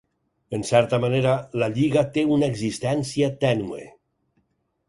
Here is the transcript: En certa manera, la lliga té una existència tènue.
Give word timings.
En 0.57 0.63
certa 0.69 0.99
manera, 1.03 1.33
la 1.63 1.69
lliga 1.75 2.05
té 2.17 2.23
una 2.39 2.51
existència 2.55 3.33
tènue. 3.45 3.87